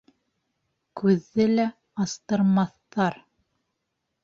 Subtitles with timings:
[1.01, 1.67] Күҙҙе лә
[2.07, 3.23] астырмаҫтар.